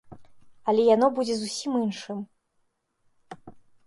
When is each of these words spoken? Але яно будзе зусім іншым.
Але 0.71 0.85
яно 0.95 1.07
будзе 1.19 1.35
зусім 1.41 1.71
іншым. 1.83 2.17